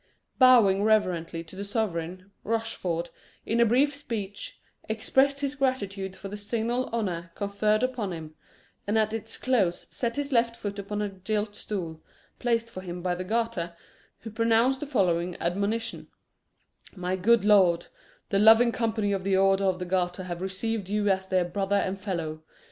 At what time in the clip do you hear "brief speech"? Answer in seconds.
3.67-4.59